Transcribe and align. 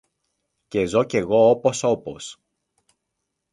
και 0.67 0.85
ζω 0.85 1.03
κι 1.03 1.17
εγώ 1.17 1.49
όπως 1.49 1.83
όπως 1.83 2.37